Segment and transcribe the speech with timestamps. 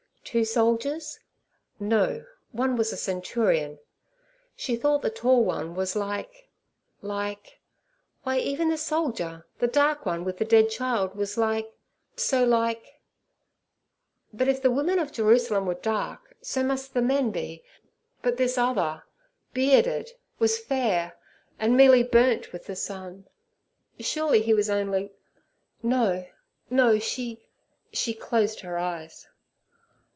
[0.23, 1.19] Two soldiers?
[1.77, 3.79] No; one was a centurion.
[4.55, 10.45] She thought the tall one was like—like—Why, even the soldier, the dark one, with the
[10.45, 11.73] dead child, was like,
[12.15, 12.45] so
[14.31, 17.61] like—But if the women of Jerusalem were dark, so must the men be.
[18.21, 19.03] But this other,
[19.53, 21.17] bearded, was fair
[21.59, 23.27] and merely burnt with the sun.
[23.99, 26.25] Surely he was only—No!
[26.69, 26.99] no!
[26.99, 29.27] she—she closed her eyes.